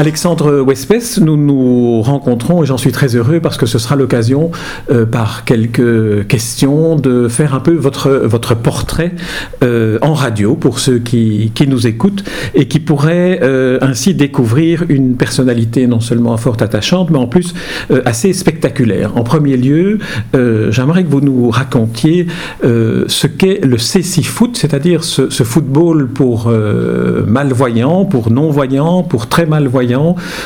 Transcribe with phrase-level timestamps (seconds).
[0.00, 4.52] Alexandre Wespès, nous nous rencontrons et j'en suis très heureux parce que ce sera l'occasion,
[4.92, 9.10] euh, par quelques questions, de faire un peu votre, portrait
[9.64, 12.22] euh, en radio pour ceux qui, qui, nous écoutent
[12.54, 17.52] et qui pourraient euh, ainsi découvrir une personnalité non seulement fort attachante, mais en plus
[18.04, 19.16] assez spectaculaire.
[19.16, 19.98] En premier lieu,
[20.32, 22.28] j'aimerais que vous nous racontiez
[22.62, 26.52] ce qu'est le CC Foot, c'est-à-dire ce, ce, football pour
[27.26, 29.87] malvoyants, pour non-voyants, pour très malvoyants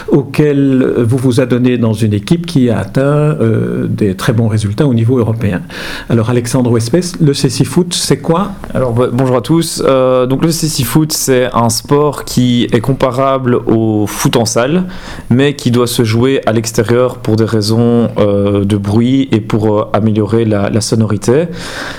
[0.09, 4.87] auquel vous vous adonnez dans une équipe qui a atteint euh, des très bons résultats
[4.87, 5.63] au niveau européen.
[6.09, 8.53] Alors Alexandre Wespès, le CC Foot, c'est quoi?
[8.75, 9.83] Alors bonjour à tous.
[9.85, 14.85] Euh, donc le CC Foot, c'est un sport qui est comparable au foot en salle,
[15.31, 19.91] mais qui doit se jouer à l'extérieur pour des raisons euh, de bruit et pour
[19.93, 21.49] améliorer la, la sonorité.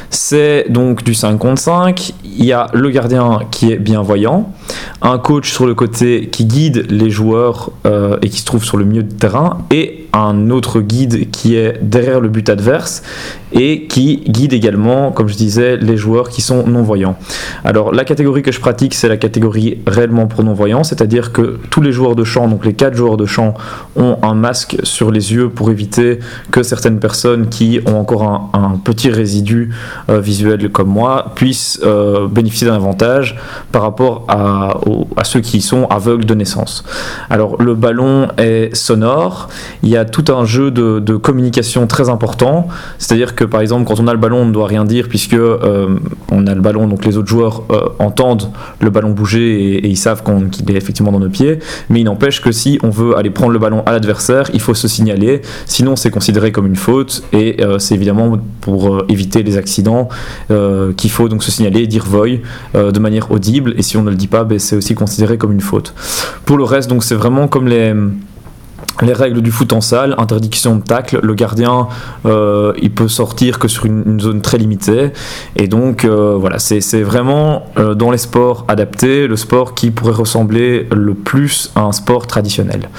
[0.09, 2.13] C'est donc du 5 contre 5.
[2.23, 4.51] Il y a le gardien qui est bienvoyant,
[5.01, 8.77] un coach sur le côté qui guide les joueurs euh, et qui se trouve sur
[8.77, 13.01] le milieu de terrain, et un autre guide qui est derrière le but adverse
[13.51, 17.15] et qui guide également, comme je disais, les joueurs qui sont non-voyants.
[17.63, 21.81] Alors la catégorie que je pratique, c'est la catégorie réellement pour non-voyants, c'est-à-dire que tous
[21.81, 23.53] les joueurs de champ, donc les quatre joueurs de champ,
[23.95, 26.19] ont un masque sur les yeux pour éviter
[26.51, 29.69] que certaines personnes qui ont encore un, petit résidu
[30.09, 33.37] euh, visuel comme moi puissent euh, bénéficier d'un avantage
[33.71, 34.79] par rapport à,
[35.15, 36.83] à ceux qui sont aveugles de naissance.
[37.29, 39.49] Alors le ballon est sonore,
[39.83, 43.99] il y a tout un jeu de, communication très important, c'est-à-dire que par exemple quand
[43.99, 45.95] on a le ballon on ne doit rien dire puisque euh,
[46.31, 48.49] on a le ballon donc les autres joueurs euh, entendent
[48.81, 51.59] le ballon bouger et, et ils savent qu'il est effectivement dans nos pieds,
[51.89, 54.73] mais il n'empêche que si on veut aller prendre le ballon à l'adversaire, il faut
[54.73, 59.57] se signaler, sinon c'est considéré comme une faute et euh, c'est évidemment pour éviter les
[59.57, 60.09] accidents
[60.97, 62.41] qu'il faut donc se signaler, dire voy
[62.73, 63.73] de manière audible.
[63.77, 65.93] Et si on ne le dit pas, ben, c'est aussi considéré comme une faute.
[66.45, 67.93] Pour le reste donc c'est vraiment comme les
[69.01, 71.87] les règles du foot en salle, interdiction de tacle, le gardien
[72.25, 75.11] euh, il peut sortir que sur une, zone très limitée.
[75.55, 80.13] Et donc euh, voilà c'est vraiment euh, dans les sports adaptés le sport qui pourrait
[80.13, 82.89] ressembler le plus à un sport traditionnel.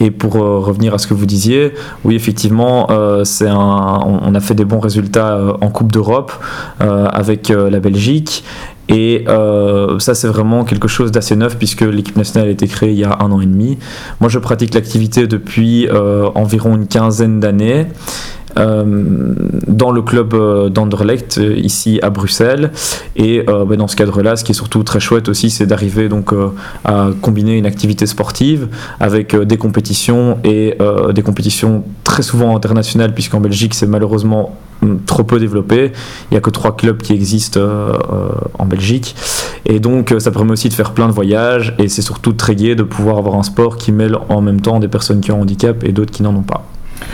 [0.00, 1.74] Et pour revenir à ce que vous disiez
[2.04, 6.32] oui effectivement on, on, a fait des bons résultats en Coupe d'Europe
[6.78, 8.42] avec la Belgique
[8.88, 12.90] et euh, ça, c'est vraiment quelque chose d'assez neuf puisque l'équipe nationale a été créée
[12.90, 13.78] il y a un an et demi.
[14.20, 17.86] Moi, je pratique l'activité depuis euh, environ une quinzaine d'années.
[18.58, 19.32] Euh,
[19.68, 20.34] dans le club
[20.72, 22.72] d'Anderlecht ici à Bruxelles
[23.14, 26.08] et ben dans ce cadre là ce qui est surtout très chouette aussi c'est d'arriver
[26.08, 26.34] donc
[26.84, 28.66] à combiner une activité sportive
[28.98, 30.76] avec des compétitions et
[31.14, 34.58] des compétitions très souvent internationales puisqu'en Belgique c'est malheureusement
[35.06, 35.92] trop peu développé.
[36.30, 37.92] Il n'y a que trois clubs qui existent euh,
[38.58, 39.14] en Belgique.
[39.66, 41.74] Et donc, ça permet aussi de faire plein de voyages.
[41.78, 44.80] Et c'est surtout très gai de pouvoir avoir un sport qui mêle en même temps
[44.80, 46.69] des personnes qui ont handicap et d'autres qui n'en ont pas.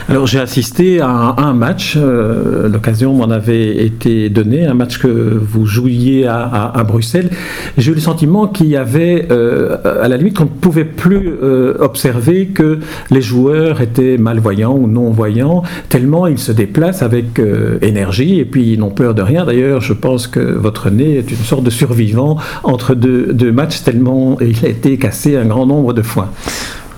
[0.08, 5.08] Alors j'ai assisté à un, match, euh, l'occasion m'en avait été donnée, un match que
[5.08, 7.30] vous jouiez à, Bruxelles.
[7.76, 11.34] J'ai eu le sentiment qu'il y avait, euh, à la limite, qu'on ne pouvait plus
[11.42, 12.78] euh, observer que
[13.10, 17.40] les joueurs étaient malvoyants ou non-voyants, tellement ils se déplacent avec
[17.82, 19.44] énergie et puis ils n'ont peur de rien.
[19.44, 24.38] D'ailleurs, je pense que votre nez est une sorte de survivant entre deux matchs, tellement
[24.40, 26.30] il a été cassé un grand nombre de fois.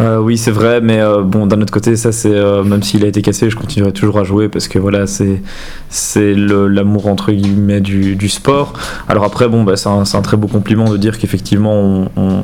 [0.00, 3.04] Euh, oui, c'est vrai, mais euh, bon, d'un autre côté, ça, c'est euh, même s'il
[3.04, 5.42] a été cassé, je continuerai toujours à jouer parce que voilà, c'est
[5.88, 8.74] c'est l'amour entre guillemets du, sport.
[9.08, 12.42] Alors après, bon, bah, c'est un, très beau compliment de dire qu'effectivement, on,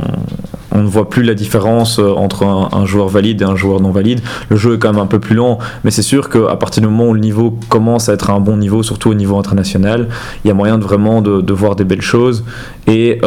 [0.74, 4.20] on, ne voit plus la différence entre un, joueur valide et un joueur non valide.
[4.48, 6.88] Le jeu est quand même un peu plus lent, mais c'est sûr qu'à partir du
[6.88, 10.08] moment où le niveau commence à être à un bon niveau, surtout au niveau international,
[10.44, 12.44] il y a moyen de vraiment de, voir des belles choses.
[12.86, 13.20] Et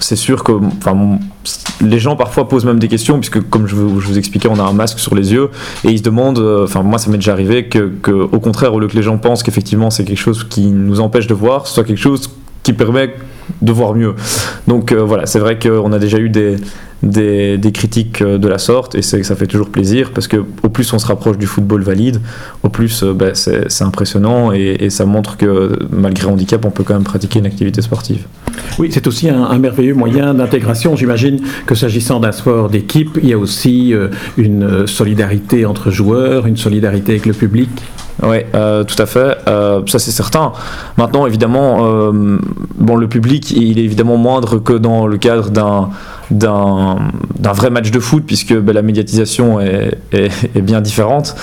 [0.00, 0.52] c'est sûr que,
[1.80, 4.72] les gens parfois posent même des questions puisque comme je vous, expliquais, on a un
[4.72, 5.50] masque sur les yeux
[5.84, 8.80] et ils se demandent, enfin moi ça m'est déjà arrivé que, que, au contraire, au
[8.80, 11.74] lieu que les gens pensent qu'effectivement c'est quelque chose qui nous empêche de voir, ce
[11.74, 12.30] soit quelque chose
[12.68, 13.14] qui permet
[13.62, 14.14] de voir mieux.
[14.66, 16.56] Donc voilà, c'est vrai qu'on a déjà eu des,
[17.02, 20.92] des, critiques euh, de la sorte et ça fait toujours plaisir parce que au plus
[20.92, 22.20] on se rapproche du football valide,
[22.62, 26.94] au plus euh, ben, c'est impressionnant et, ça montre que malgré handicap on peut quand
[26.94, 28.26] même pratiquer une activité sportive.
[28.78, 30.96] Oui, c'est aussi un, merveilleux moyen d'intégration.
[30.96, 36.46] J'imagine que s'agissant d'un sport d'équipe, il y a aussi euh, une solidarité entre joueurs,
[36.46, 37.70] une solidarité avec le public.
[38.22, 39.38] Oui, tout à fait.
[39.46, 40.52] ça c'est certain.
[40.96, 45.90] Maintenant, évidemment, bon, le public, il est évidemment moindre que dans le cadre d'un
[46.30, 46.96] d'un
[47.54, 49.98] vrai match de foot, puisque ben, la médiatisation est,
[50.60, 51.34] bien différente.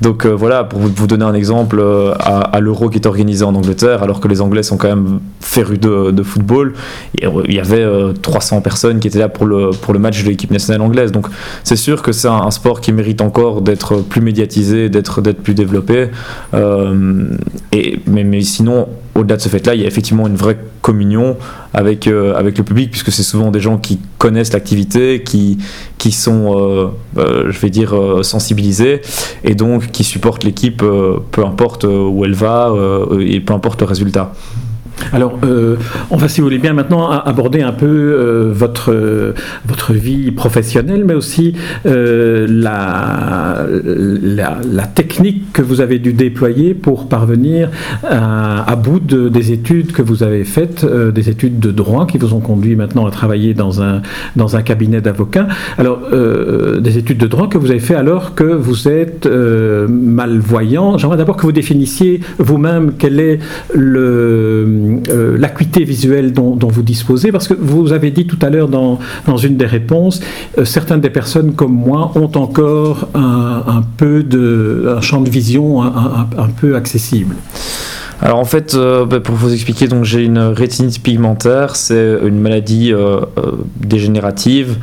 [0.00, 3.54] Donc euh, voilà, pour vous, donner un exemple, euh, à, l'Euro qui est organisé en
[3.54, 6.74] Angleterre, alors que les Anglais sont quand même férus de, de football,
[7.20, 7.86] il y avait
[8.22, 11.12] 300 euh, personnes qui étaient là pour le, pour le match de l'équipe nationale anglaise.
[11.12, 11.26] Donc
[11.64, 16.08] c'est sûr que c'est un, sport qui mérite encore d'être plus médiatisé, d'être plus développé.
[17.72, 21.36] et, mais, sinon, au-delà de ce fait-là, il y a effectivement une vraie communion
[21.74, 25.58] avec, euh, avec le public, puisque c'est souvent des gens qui connaissent l'activité, qui,
[25.98, 26.88] qui sont, euh,
[27.18, 29.00] euh, je vais dire, sensibilisés,
[29.44, 32.72] et donc qui supportent l'équipe, peu importe où elle va,
[33.20, 34.32] et peu importe le résultat.
[35.12, 35.76] Alors, euh,
[36.10, 39.34] on va, si vous voulez bien, maintenant aborder un peu euh, votre,
[39.66, 41.54] votre vie professionnelle, mais aussi
[41.86, 43.66] euh, la,
[44.64, 47.70] la, technique que vous avez dû déployer pour parvenir
[48.04, 52.34] à, bout de, des études que vous avez faites, des études de droit qui vous
[52.34, 54.02] ont conduit maintenant à travailler dans un,
[54.36, 55.48] dans un cabinet d'avocats.
[55.76, 56.00] Alors,
[56.80, 60.98] des études de droit que vous avez fait alors que vous êtes malvoyant.
[60.98, 63.38] J'aimerais d'abord que vous définissiez vous-même quel est
[63.74, 68.68] le euh, l'acuité visuelle dont, vous disposez Parce que vous avez dit tout à l'heure
[68.68, 68.98] dans,
[69.36, 70.20] une des réponses,
[70.58, 75.82] euh, certaines des personnes comme moi ont encore un, peu de un champ de vision
[75.82, 77.34] un, peu accessible.
[78.20, 82.40] Alors en fait, euh, bah, pour vous expliquer, donc j'ai une rétinite pigmentaire, c'est une
[82.40, 82.92] maladie
[83.80, 84.76] dégénérative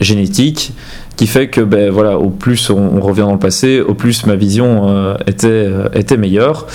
[0.00, 0.72] génétique
[1.16, 4.34] qui fait que ben, voilà, au plus on, revient dans le passé, au plus ma
[4.34, 6.66] vision euh, était, euh, était meilleure.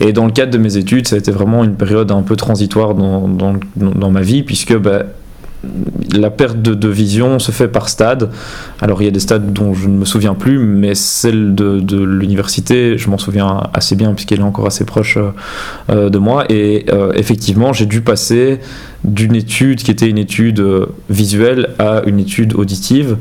[0.00, 2.36] Et dans le cadre de mes études, ça a été vraiment une période un peu
[2.36, 5.04] transitoire dans, dans, dans ma vie, puisque ben,
[6.14, 8.30] la perte de, vision se fait par stade.
[8.80, 12.02] Alors il y a des stades dont je ne me souviens plus, mais celle de,
[12.02, 15.18] l'université, je m'en souviens assez bien puisqu'elle est encore assez proche
[15.90, 16.44] euh, de moi.
[16.48, 18.60] Et effectivement, j'ai dû passer
[19.04, 20.64] d'une étude qui était une étude
[21.10, 23.16] visuelle à une étude auditive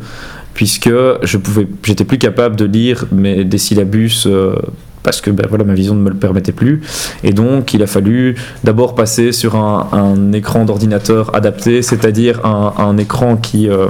[0.56, 4.56] puisque je pouvais, j'étais plus capable de lire mes, des syllabus euh,
[5.06, 6.82] parce que ben, voilà, ma vision ne me le permettait plus.
[7.24, 13.38] Et donc, il a fallu d'abord passer sur un, écran d'ordinateur adapté, c'est-à-dire un, écran
[13.38, 13.86] qui, euh,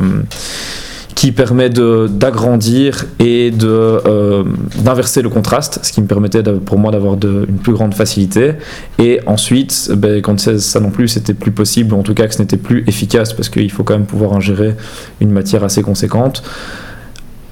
[1.15, 4.43] qui permet d'agrandir et euh,
[4.83, 8.51] d'inverser le contraste, ce qui me permettait pour moi d'avoir une plus grande facilité.
[8.99, 12.41] Et ensuite, ben, quand ça non plus, c'était plus possible, en tout cas que ce
[12.41, 14.75] n'était plus efficace, parce qu'il faut quand même pouvoir ingérer
[15.21, 16.43] une matière assez conséquente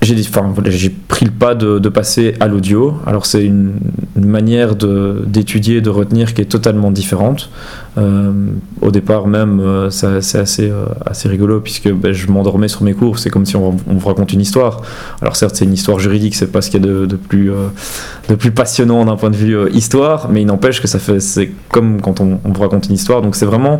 [0.06, 2.96] j'ai pris le pas de, passer à l'audio.
[3.06, 3.74] Alors c'est une,
[4.16, 7.50] manière d'étudier, de, retenir qui est totalement différente.
[7.98, 8.32] Euh,
[8.82, 12.94] au départ même, euh, c'est assez, euh, assez rigolo puisque ben, je m'endormais sur mes
[12.94, 13.20] cours.
[13.20, 14.82] C'est comme si on, on, vous raconte une histoire.
[15.22, 17.52] Alors certes c'est une histoire juridique, c'est pas ce qu'il y a de, plus,
[18.52, 22.20] passionnant d'un point de vue histoire, mais il n'empêche que ça fait, c'est comme quand
[22.20, 23.22] on, on, vous raconte une histoire.
[23.22, 23.80] Donc c'est vraiment,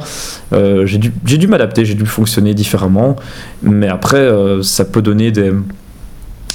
[0.52, 3.16] j'ai dû m'adapter, j'ai dû fonctionner différemment.
[3.64, 4.30] Mais après,
[4.62, 5.52] ça peut donner des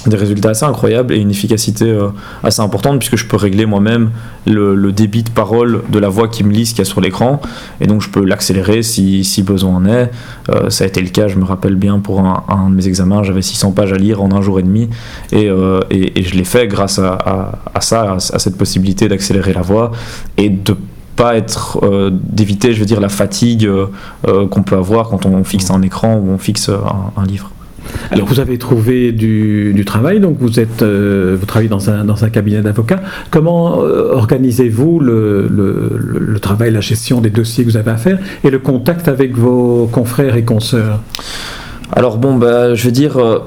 [0.05, 2.09] des résultats assez incroyables et une efficacité euh,
[2.43, 4.11] assez importante puisque je peux régler moi-même
[4.45, 7.01] le, débit de parole de la voix qui me lit ce qu'il y a sur
[7.01, 7.41] l'écran
[7.81, 10.09] et donc je peux l'accélérer si, si, besoin en est.
[10.49, 13.23] Euh, ça a été le cas, je me rappelle bien pour un, de mes examens,
[13.23, 14.89] j'avais 600 pages à lire en un jour et demi
[15.31, 19.61] et, euh, et, je l'ai fait grâce à, à, ça, à, cette possibilité d'accélérer la
[19.61, 19.91] voix
[20.37, 20.75] et de
[21.15, 23.69] pas être d'éviter je veux dire la fatigue
[24.23, 27.51] qu'on peut avoir quand on fixe un écran ou on fixe un livre.
[28.11, 32.23] Alors vous avez trouvé du, travail, donc vous êtes, euh, vous travaillez dans un, dans
[32.23, 33.01] un cabinet d'avocats.
[33.31, 38.19] Comment euh, organisez-vous le, le, travail, la gestion des dossiers que vous avez à faire
[38.43, 41.01] et le contact avec vos confrères et consoeurs?
[41.91, 43.39] Alors bon, bah, je veux dire, euh,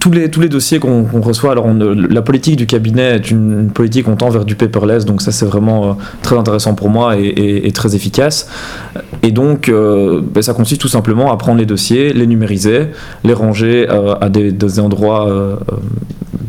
[0.00, 4.08] tous, les, tous les dossiers qu'on reçoit, alors la politique du cabinet est une, politique
[4.08, 7.70] on tend vers du paperless, donc ça c'est vraiment euh, très intéressant pour moi et,
[7.72, 8.48] très efficace.
[9.22, 12.88] Et donc euh, bah, ça consiste tout simplement à prendre les dossiers, les numériser,
[13.22, 15.58] les ranger à des endroits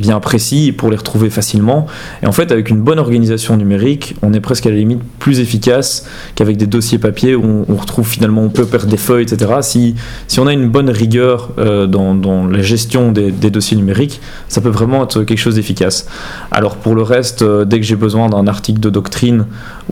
[0.01, 1.87] bien précis pour les retrouver facilement.
[2.23, 5.39] Et en fait, avec une bonne organisation numérique, on est presque à la limite plus
[5.39, 6.05] efficace
[6.35, 9.51] qu'avec des dossiers papier où on, retrouve finalement, on peut perdre des feuilles, etc.
[9.61, 9.95] Si,
[10.27, 14.61] si on a une bonne rigueur euh, dans, dans, la gestion des, dossiers numériques, ça
[14.61, 16.07] peut vraiment être quelque chose d'efficace.
[16.51, 19.45] Alors pour le reste, euh, dès que j'ai besoin d'un article de doctrine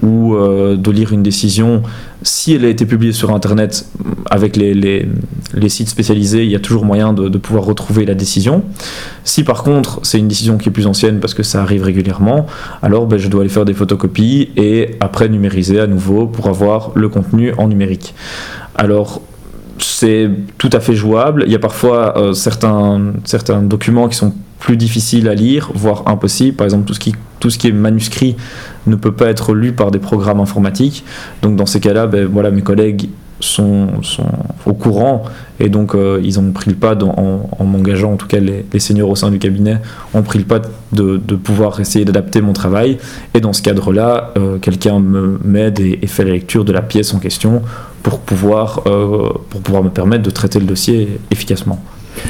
[0.03, 1.83] ou de lire une décision,
[2.21, 3.85] si elle a été publiée sur Internet
[4.29, 8.63] avec les, les, sites spécialisés, il y a toujours moyen de, pouvoir retrouver la décision.
[9.23, 12.45] Si par contre c'est une décision qui est plus ancienne parce que ça arrive régulièrement,
[12.81, 16.91] alors ben, je dois aller faire des photocopies et après numériser à nouveau pour avoir
[16.95, 18.13] le contenu en numérique.
[18.75, 19.21] Alors
[19.79, 21.43] c'est tout à fait jouable.
[21.45, 26.03] Il y a parfois euh, certains, certains documents qui sont plus difficiles à lire, voire
[26.07, 26.55] impossibles.
[26.55, 28.35] Par exemple, tout ce qui, tout ce qui est manuscrit
[28.87, 31.03] ne peut pas être lu par des programmes informatiques.
[31.41, 33.87] Donc dans ces cas-là, ben, voilà, mes collègues sont,
[34.65, 35.23] au courant
[35.59, 39.09] et donc euh, ils ont pris le pas en, m'engageant, en tout cas les, seigneurs
[39.09, 39.77] au sein du cabinet
[40.13, 40.59] ont pris le pas
[40.91, 42.97] de, pouvoir essayer d'adapter mon travail
[43.33, 47.13] et dans ce cadre-là, euh, quelqu'un m'aide et, et, fait la lecture de la pièce
[47.13, 47.61] en question
[48.03, 51.81] pour pouvoir, euh, pour pouvoir me permettre de traiter le dossier efficacement.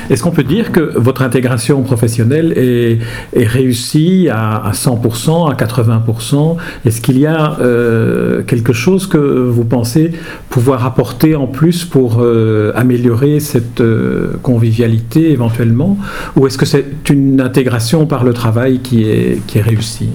[0.09, 2.99] Est-ce qu'on peut dire que votre intégration professionnelle est,
[3.35, 10.11] réussie à, 100%, à 80% Est-ce qu'il y a euh, quelque chose que vous pensez
[10.49, 15.97] pouvoir apporter en plus pour euh, améliorer cette euh, convivialité éventuellement?
[16.35, 20.09] Ou est-ce que c'est une intégration par le travail qui est, qui est réussie?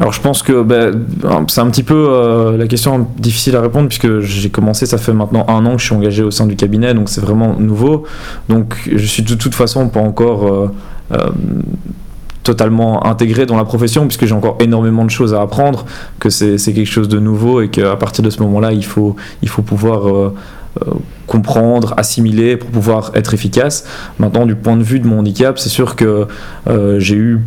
[0.00, 1.04] Alors je pense que ben,
[1.48, 5.12] c'est un petit peu euh, la question difficile à répondre puisque j'ai commencé, ça fait
[5.12, 8.04] maintenant un an que je suis engagé au sein du cabinet, donc c'est vraiment nouveau.
[8.48, 10.70] Donc je suis de toute façon pas encore euh,
[11.12, 11.28] euh,
[12.44, 15.84] totalement intégré dans la profession puisque j'ai encore énormément de choses à apprendre,
[16.18, 19.50] que c'est quelque chose de nouveau et qu'à partir de ce moment-là, il faut, il
[19.50, 20.32] faut pouvoir...
[21.26, 23.84] comprendre, assimiler pour pouvoir être efficace.
[24.20, 26.28] Maintenant, du point de vue de mon handicap, c'est sûr que
[26.98, 27.40] j'ai eu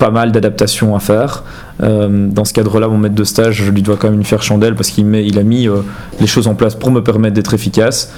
[0.00, 1.44] pas mal d'adaptations à faire.
[1.82, 4.42] Euh, dans ce cadre-là, mon maître de stage, je lui dois quand même une faire
[4.42, 5.82] chandelle parce qu'il il a mis euh,
[6.20, 8.12] les choses en place pour me permettre d'être efficace.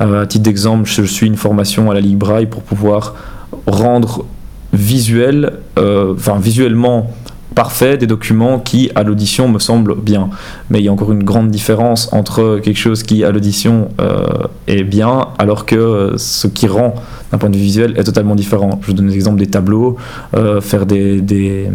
[0.00, 3.14] Euh, à titre d'exemple, je suis une formation à la Ligue Braille pour pouvoir
[3.66, 4.26] rendre
[4.72, 7.10] visuel, enfin visuellement
[7.54, 10.28] parfait des documents qui à l'audition me semblent bien.
[10.68, 13.88] Mais il y a encore une grande différence entre quelque chose qui à l'audition
[14.66, 16.94] est bien alors que ce qui rend
[17.30, 18.80] d'un point de vue visuel est totalement différent.
[18.86, 19.96] Je donne l'exemple des tableaux,
[20.34, 21.68] euh, faire des, des,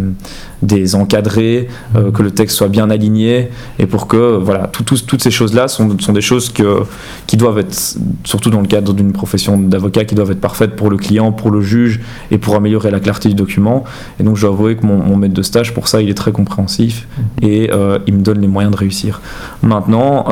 [0.62, 5.32] des encadrés, euh, que le texte soit bien aligné, et pour que, voilà, toutes ces
[5.32, 6.84] choses-là sont, sont, des choses que,
[7.28, 10.90] qui doivent être, surtout dans le cadre d'une profession d'avocat, qui doivent être parfaites pour
[10.90, 12.00] le client, pour le juge,
[12.32, 13.84] et pour améliorer la clarté du document.
[14.20, 16.16] Et donc je dois avouer que mon, mon maître de stage, pour ça, il est
[16.16, 17.50] très compréhensif, mhm.
[17.50, 19.22] et euh, il me donne les moyens de réussir.
[19.62, 20.26] Maintenant,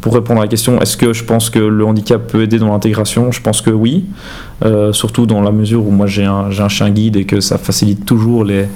[0.00, 2.70] pour répondre à la question, est-ce que je pense que le handicap peut aider dans
[2.70, 3.32] l'intégration?
[3.32, 4.04] Je pense que oui.
[4.64, 8.06] Euh, surtout dans la mesure où moi j'ai un, chien guide et que ça facilite
[8.06, 8.66] toujours les,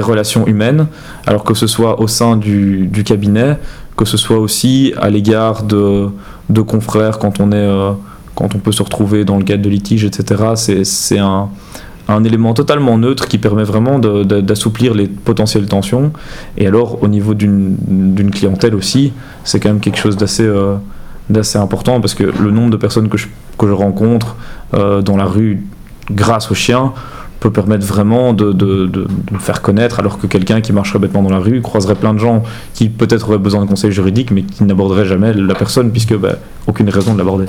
[0.00, 0.86] relations humaines,
[1.26, 3.58] alors que ce soit au sein du, cabinet,
[3.96, 6.10] que ce soit aussi à l'égard de,
[6.66, 7.92] confrères quand on, est, euh,
[8.34, 10.82] quand on peut se retrouver dans le cadre de litige, etc.
[10.82, 11.48] C'est un,
[12.08, 16.12] un, élément totalement neutre qui permet vraiment d'assouplir les potentielles tensions.
[16.56, 19.12] Et alors au niveau d'une clientèle aussi,
[19.44, 20.44] c'est quand même quelque chose d'assez...
[20.44, 20.74] Euh,
[21.30, 23.26] d'assez important parce que le nombre de personnes que je,
[23.72, 24.36] rencontre
[24.74, 25.62] euh, dans la rue
[26.10, 26.92] grâce aux chiens
[27.40, 28.52] peut permettre vraiment de,
[29.32, 32.18] me faire connaître alors que quelqu'un qui marcherait bêtement dans la rue croiserait plein de
[32.18, 32.42] gens
[32.74, 36.36] qui peut-être auraient besoin de conseils juridiques mais qui n'aborderaient jamais la personne puisque bah,
[36.66, 37.46] aucune raison de l'aborder.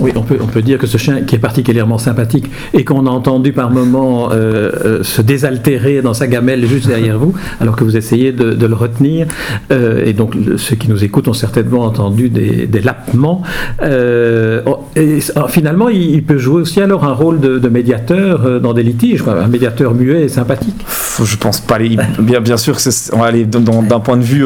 [0.00, 3.06] Oui, on peut, on peut dire que ce chien qui est particulièrement sympathique et qu'on
[3.06, 7.76] a entendu par moments euh, euh, se désaltérer dans sa gamelle juste derrière vous, alors
[7.76, 9.26] que vous essayez de, de le retenir,
[9.70, 13.42] euh, et donc ceux qui nous écoutent ont certainement entendu des, des lapements.
[13.82, 18.72] Euh, oh, et finalement, il, peut jouer aussi alors un rôle de, de médiateur dans
[18.72, 20.84] des litiges, un médiateur muet et sympathique.
[21.22, 21.78] Je pense pas.
[21.78, 24.44] Bien, bien sûr que on va aller d'un point de vue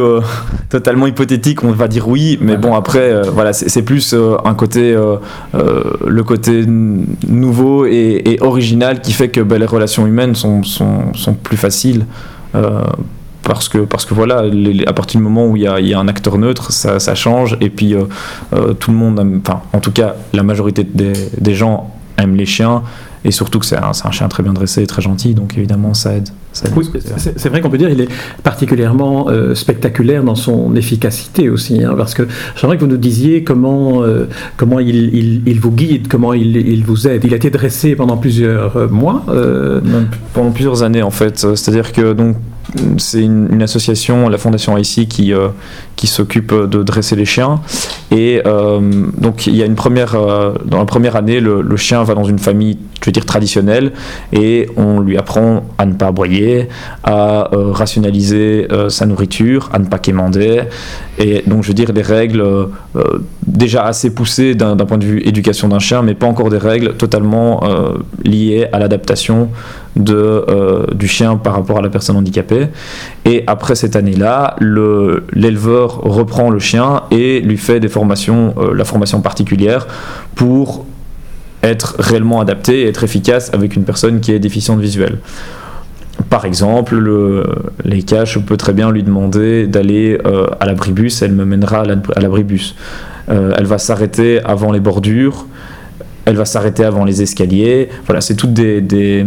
[0.68, 4.14] totalement hypothétique, on va dire oui, mais bon après, voilà, c'est plus
[4.44, 4.96] un côté
[5.52, 11.34] le côté nouveau et, original qui fait que ben, les relations humaines sont, sont, sont
[11.34, 12.06] plus faciles.
[12.54, 12.82] Euh,
[13.42, 14.44] parce que, parce que voilà,
[14.86, 17.94] à partir du moment où il y a, un acteur neutre, ça, change, et puis
[17.94, 22.82] euh, tout le monde, enfin, en tout cas, la majorité des gens aiment les chiens,
[23.24, 25.92] et surtout que c'est un, un, chien très bien dressé et très gentil, donc évidemment
[25.92, 26.28] ça aide.
[26.76, 28.08] oui, c'est vrai qu'on peut dire qu'il est
[28.42, 33.44] particulièrement euh, spectaculaire dans son efficacité aussi, hein, parce que j'aimerais que vous nous disiez
[33.44, 37.24] comment, euh, comment il, il, il, vous guide, comment il, il, vous aide.
[37.24, 39.24] Il a été dressé pendant plusieurs euh, mois
[40.32, 42.36] Pendant plusieurs années en fait, c'est-à-dire que donc
[42.98, 45.48] c'est une, association, la Fondation ici, qui, euh,
[45.96, 47.60] qui s'occupe de dresser les chiens.
[48.10, 48.80] Et euh,
[49.18, 52.24] donc, il y a une première, euh, dans la première année, le, chien va dans
[52.24, 53.92] une famille, je veux dire, traditionnelle,
[54.32, 56.68] et on lui apprend à ne pas aboyer,
[57.04, 60.62] à rationaliser sa nourriture, à ne pas quémander.
[61.18, 62.44] Et donc, je veux dire, des règles
[63.46, 66.94] déjà assez poussées d'un point de vue éducation d'un chien, mais pas encore des règles
[66.94, 67.62] totalement
[68.24, 69.48] liées à l'adaptation
[69.96, 72.68] de, du chien par rapport à la personne handicapée.
[73.24, 79.20] Et après cette année-là, l'éleveur reprend le chien et lui fait des formations, la formation
[79.20, 79.86] particulière
[80.34, 80.84] pour
[81.62, 85.18] être réellement adapté et être efficace avec une personne qui est déficiente visuelle.
[86.28, 87.44] Par exemple, le,
[87.84, 91.82] les cas, je peux très bien lui demander d'aller euh, à l'abribus, elle me mènera
[91.82, 92.74] à l'abribus.
[93.30, 95.46] Euh, elle va s'arrêter avant les bordures,
[96.30, 97.88] elle va s'arrêter avant les escaliers.
[98.06, 99.26] Voilà, c'est toutes des, des,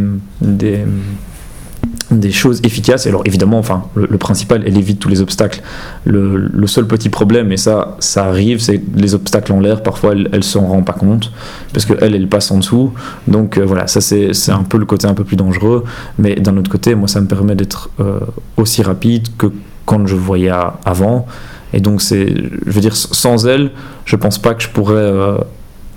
[2.12, 3.08] des choses efficaces.
[3.08, 5.62] alors évidemment, enfin, le, principal, elle évite tous les obstacles.
[6.06, 9.84] Le, seul petit problème, et ça, ça arrive, c'est les obstacles en l'air.
[9.84, 11.32] Parfois, elle, elle s'en rend pas compte
[11.74, 12.94] parce que elle, elle passe en dessous.
[13.28, 15.84] Donc euh, voilà, ça c'est un peu le côté un peu plus dangereux.
[16.18, 18.20] Mais d'un autre côté, moi, ça me permet d'être euh,
[18.58, 19.48] aussi rapide que
[19.86, 20.52] quand je voyais
[20.86, 21.28] avant.
[21.74, 23.72] Et donc c'est, je veux dire, sans elle,
[24.06, 25.38] je pense pas que je pourrais, euh,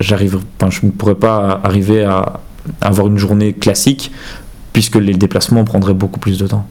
[0.01, 2.41] j'arrive, enfin, je ne pourrais pas arriver à
[2.81, 4.13] avoir une journée classique
[4.73, 6.67] puisque les déplacements prendraient beaucoup plus de temps.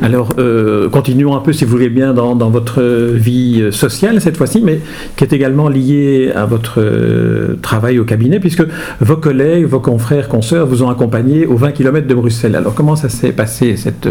[0.00, 4.62] Alors, euh, continuons un peu, si vous voulez bien, dans, votre vie sociale cette fois-ci,
[4.62, 4.80] mais
[5.16, 8.62] qui est également liée à votre euh, travail au cabinet, puisque
[9.00, 12.54] vos collègues, vos confrères, consoeurs vous ont accompagné aux 20 km de Bruxelles.
[12.54, 14.08] Alors, comment ça s'est passé, cette,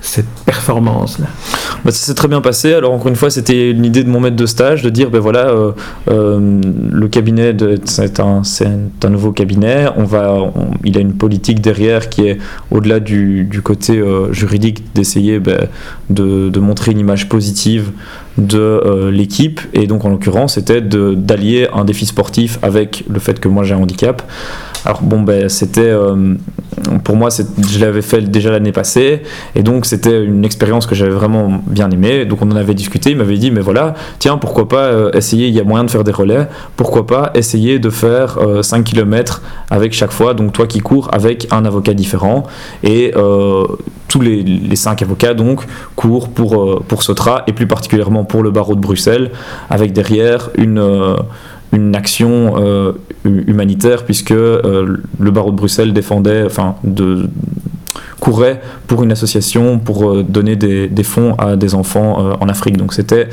[0.00, 1.26] cette performance-là?
[1.84, 2.72] Bah, Ça s'est très bien passé.
[2.72, 5.20] Alors, encore une fois, c'était une idée de mon maître de stage, de dire, ben
[5.20, 5.54] voilà,
[6.08, 8.42] euh, le cabinet, c'est un,
[9.08, 10.52] nouveau cabinet, on va,
[10.84, 12.38] il a une politique derrière qui est
[12.70, 14.02] au-delà du côté
[14.32, 15.68] juridique d'essayer ben,
[16.10, 17.90] de, montrer une image positive
[18.38, 19.60] de euh, l'équipe.
[19.72, 23.74] Et donc, en l'occurrence, c'était d'allier un défi sportif avec le fait que moi j'ai
[23.74, 24.22] un handicap.
[24.86, 26.34] Alors bon, ben, c'était euh,
[27.02, 29.22] pour moi, je l'avais fait déjà l'année passée,
[29.56, 32.24] et donc c'était une expérience que j'avais vraiment bien aimée.
[32.24, 35.48] Donc on en avait discuté, il m'avait dit, mais voilà, tiens, pourquoi pas euh, essayer,
[35.48, 39.42] il y a moyen de faire des relais, pourquoi pas essayer de faire 5 km
[39.70, 42.44] avec chaque fois, donc toi qui cours avec un avocat différent,
[42.84, 43.12] et
[44.06, 45.62] tous les, les, cinq avocats donc
[45.96, 49.32] courent pour, pour Sotra, et plus particulièrement pour le barreau de Bruxelles,
[49.68, 50.78] avec derrière une
[51.72, 52.92] une action euh,
[53.24, 56.76] humanitaire puisque euh, le barreau de Bruxelles défendait, enfin,
[58.20, 62.76] courait pour une association pour euh, donner des, fonds à des enfants en Afrique.
[62.76, 63.28] Donc c'était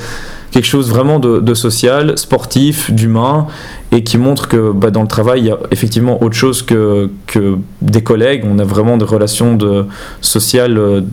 [0.51, 3.47] quelque chose vraiment de, social, sportif, d'humain,
[3.91, 7.09] et qui montre que bah, dans le travail, il y a effectivement autre chose que,
[7.27, 8.43] que des collègues.
[8.45, 9.85] On a vraiment des relations de,
[10.21, 11.03] sociales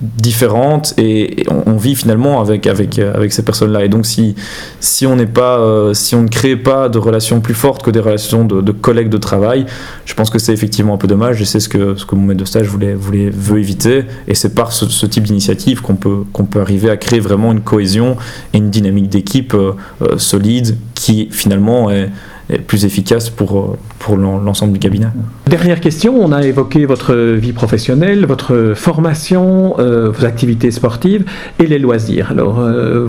[0.00, 3.84] différentes et, on, vit finalement avec, avec, avec ces personnes-là.
[3.84, 4.34] Et donc si,
[4.80, 8.00] si on pas, euh, si on ne crée pas de relations plus fortes que des
[8.00, 9.66] relations de, collègues de travail,
[10.04, 12.22] je pense que c'est effectivement un peu dommage et c'est ce que, ce que mon
[12.22, 14.04] maître de stage voulait, voulait, veut éviter.
[14.28, 17.60] Et c'est par ce, type d'initiative qu'on peut, qu'on peut arriver à créer vraiment une
[17.60, 18.16] cohésion
[18.52, 20.76] et une dynamique d'équipe euh, euh, solide
[21.06, 25.06] qui finalement est plus efficace pour, euh, pour l'ensemble du cabinet.
[25.48, 31.24] Dernière question, on a évoqué votre vie professionnelle, votre formation, euh, vos activités sportives
[31.60, 32.32] et les loisirs.
[32.32, 33.08] Alors, euh,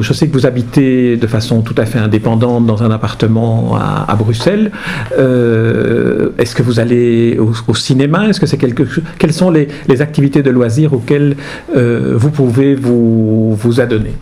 [0.00, 4.16] je sais que vous habitez de façon tout à fait indépendante dans un appartement à,
[4.16, 4.72] Bruxelles.
[5.12, 8.28] Est-ce que vous allez au, cinéma?
[8.28, 8.82] Est-ce que c'est quelque
[9.18, 11.36] Quelles sont les, les, activités de loisirs auxquelles
[11.74, 14.14] vous pouvez vous, vous adonner?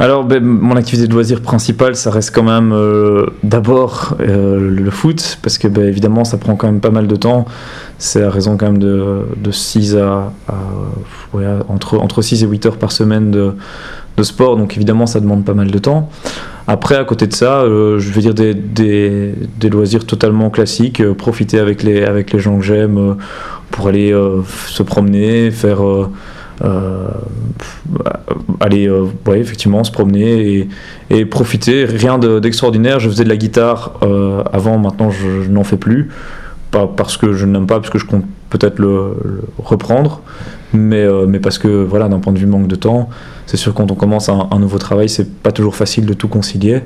[0.00, 4.90] Alors, ben, mon activité de loisir principale, ça reste quand même euh, d'abord euh, le
[4.90, 7.44] foot, parce que ben, évidemment, ça prend quand même pas mal de temps.
[7.98, 10.32] C'est à raison quand même de, de 6 à,
[11.68, 13.52] entre, entre 6 et 8 heures par semaine de,
[14.22, 16.10] sport, donc évidemment, ça demande pas mal de temps.
[16.66, 21.02] Après, à côté de ça, euh, je vais dire des, des, des, loisirs totalement classiques,
[21.12, 23.16] profiter avec les, avec les gens que j'aime
[23.70, 24.14] pour aller
[24.66, 25.80] se promener, faire
[28.60, 30.68] aller euh, ouais, effectivement se promener
[31.10, 31.84] et, profiter.
[31.84, 33.00] Rien d'extraordinaire.
[33.00, 36.10] je faisais de la guitare euh, avant, maintenant je, n'en fais plus.
[36.70, 40.22] Pas parce que je n'aime pas, parce que je compte peut-être le, reprendre,
[40.72, 43.08] mais, mais parce que voilà, d'un point de vue manque de temps,
[43.46, 46.28] c'est sûr quand on commence un, un nouveau travail, c'est pas toujours facile de tout
[46.28, 46.82] concilier.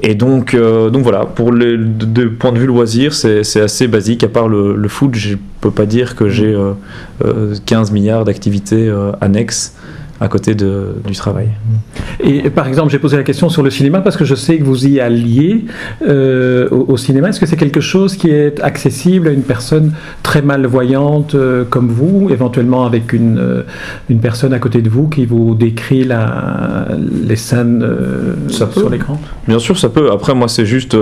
[0.00, 4.22] Et donc, euh, donc voilà, pour le point de vue loisir, c'est assez basique.
[4.22, 6.60] À part le, le foot, je peux pas dire que j'ai 15
[7.24, 9.74] euh, euh, milliards d'activités annexes
[10.20, 11.48] à côté de, du travail.
[12.20, 14.64] Et par exemple, j'ai posé la question sur le cinéma parce que je sais que
[14.64, 15.64] vous y alliez
[16.06, 17.28] euh, au, cinéma.
[17.28, 19.92] Est-ce que c'est quelque chose qui est accessible à une personne
[20.24, 23.62] très malvoyante euh, comme vous, éventuellement avec une, euh,
[24.08, 26.88] une personne à côté de vous qui vous décrit la,
[27.24, 27.86] les scènes
[28.48, 29.20] sur l'écran?
[29.46, 30.10] Bien sûr, ça peut.
[30.10, 30.96] Après, moi, c'est juste,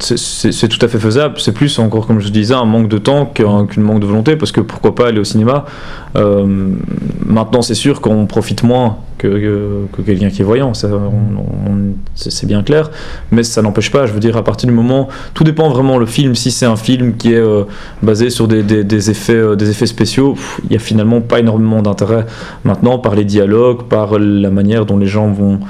[0.00, 1.34] c'est tout à fait faisable.
[1.38, 4.52] C'est plus encore, comme je disais, un manque de temps qu'un manque de volonté parce
[4.52, 5.66] que pourquoi pas aller au cinéma?
[6.14, 12.90] Maintenant, c'est sûr qu'on profite moins que, que, quelqu'un qui est voyant, c'est bien clair,
[13.30, 16.06] mais ça n'empêche pas, je veux dire, à partir du moment, tout dépend vraiment le
[16.06, 17.64] film, si c'est un film qui est euh,
[18.02, 21.82] basé sur des, des, effets, euh, des effets spéciaux, il n'y a finalement pas énormément
[21.82, 22.26] d'intérêt
[22.64, 25.60] maintenant par les dialogues, par la manière dont les gens vont,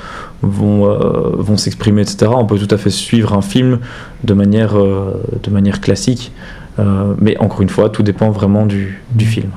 [0.43, 0.99] vont,
[1.39, 2.31] vont s'exprimer, etc.
[2.35, 3.79] On peut tout à fait suivre un film
[4.25, 6.33] de manière, de manière classique.
[6.79, 9.51] Euh, mais encore une fois, tout dépend vraiment du, film.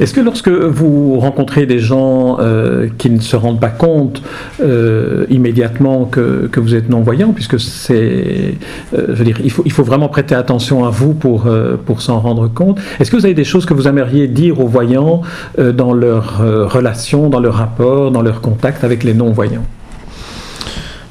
[0.00, 4.22] Est-ce que lorsque vous rencontrez des gens euh, qui ne se rendent pas compte
[4.60, 8.54] euh, immédiatement que, que, vous êtes non-voyant, puisque c'est,
[8.92, 11.48] je veux dire, il faut, il faut vraiment prêter attention à vous pour,
[11.84, 14.68] pour s'en rendre compte, est-ce que vous avez des choses que vous aimeriez dire aux
[14.68, 15.20] voyants
[15.58, 16.38] dans leur
[16.72, 19.64] relation, dans leur rapport, dans leur contact avec les non-voyants?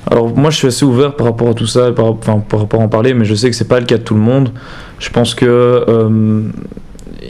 [0.09, 2.87] Alors moi je suis assez ouvert par rapport à tout ça, par, rapport à en
[2.87, 4.51] parler, mais je sais que c'est pas le cas de tout le monde.
[4.99, 6.43] Je pense que euh,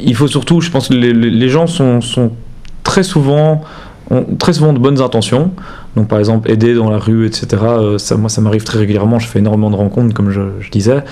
[0.01, 1.99] il faut surtout, je pense que les, gens sont,
[2.83, 3.61] très souvent
[4.11, 5.51] ont très souvent de bonnes intentions.
[5.95, 7.47] Donc par exemple aider dans la rue, etc.
[7.63, 9.19] Euh, ça, moi ça m'arrive très régulièrement.
[9.19, 11.03] Je fais énormément de rencontres comme je, je disais,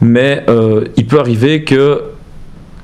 [0.00, 2.02] mais euh, il peut arriver que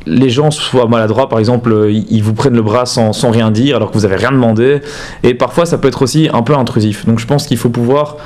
[0.06, 3.76] les gens soient maladroits, par exemple, ils vous prennent le bras sans, sans, rien dire
[3.76, 4.80] alors que vous avez rien demandé.
[5.22, 7.06] Et parfois, ça peut être aussi un peu intrusif.
[7.06, 8.16] Donc, je pense qu'il faut pouvoir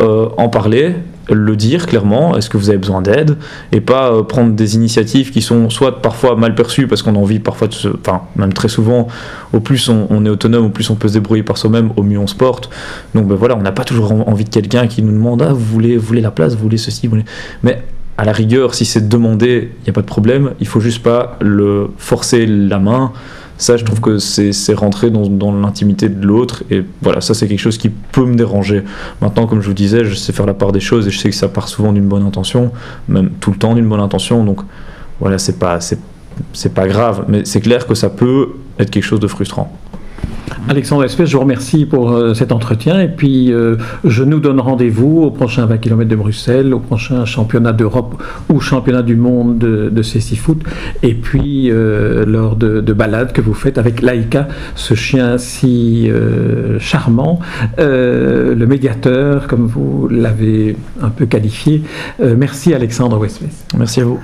[0.00, 0.94] euh, en parler,
[1.30, 2.36] le dire clairement.
[2.36, 3.36] Est-ce que vous avez besoin d'aide
[3.72, 7.18] Et pas euh, prendre des initiatives qui sont soit parfois mal perçues parce qu'on a
[7.18, 7.88] envie parfois de se.
[7.88, 9.08] Enfin, même très souvent,
[9.52, 12.18] au plus on, est autonome, au plus on peut se débrouiller par soi-même, au mieux
[12.18, 12.70] on se porte.
[13.14, 15.64] Donc, ben voilà, on n'a pas toujours envie de quelqu'un qui nous demande Ah, vous
[15.64, 17.24] voulez, voulez la place, vous voulez ceci, vous voulez.
[17.62, 17.82] Mais
[18.16, 20.52] à la rigueur, si c'est demandé, il n'y a pas de problème.
[20.60, 23.12] Il faut juste pas le forcer la main.
[23.56, 26.64] Ça, je trouve que c'est rentrer dans, dans l'intimité de l'autre.
[26.70, 28.82] Et voilà, ça, c'est quelque chose qui peut me déranger.
[29.20, 31.30] Maintenant, comme je vous disais, je sais faire la part des choses et je sais
[31.30, 32.72] que ça part souvent d'une bonne intention,
[33.08, 34.44] même tout le temps d'une bonne intention.
[34.44, 34.60] Donc,
[35.20, 37.24] voilà, c'est pas, c'est pas grave.
[37.28, 39.76] Mais c'est clair que ça peut être quelque chose de frustrant.
[40.68, 44.60] Alexandre Espèce, je vous remercie pour euh, cet entretien et puis euh, je nous donne
[44.60, 49.58] rendez-vous au prochain 20 km de Bruxelles, au prochain championnat d'Europe ou championnat du monde
[49.58, 50.62] de, de foot
[51.02, 56.10] et puis euh, lors de, de, balades que vous faites avec Laïka, ce chien si
[56.78, 57.40] charmant,
[57.78, 61.82] le médiateur comme vous l'avez un peu qualifié.
[62.20, 63.44] Merci Alexandre Westpes.
[63.76, 64.20] Merci à vous.